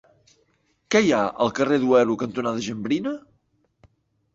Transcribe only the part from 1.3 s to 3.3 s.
al carrer Duero cantonada Jambrina?